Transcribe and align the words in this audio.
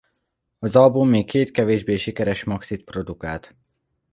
Az 0.59 0.75
album 0.75 1.09
még 1.09 1.25
két 1.25 1.51
kevésbé 1.51 1.95
sikeres 1.95 2.43
maxit 2.43 2.83
produkált. 2.83 3.55